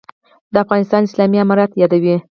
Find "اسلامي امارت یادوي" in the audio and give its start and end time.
1.05-2.15